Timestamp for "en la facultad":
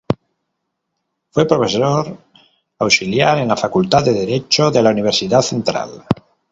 3.37-4.03